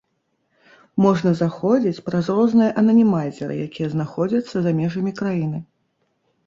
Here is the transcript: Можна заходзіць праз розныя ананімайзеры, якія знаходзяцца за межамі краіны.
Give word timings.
Можна 1.05 1.33
заходзіць 1.41 2.03
праз 2.07 2.25
розныя 2.39 2.71
ананімайзеры, 2.83 3.53
якія 3.69 3.87
знаходзяцца 3.95 4.55
за 4.67 4.71
межамі 4.81 5.11
краіны. 5.23 5.59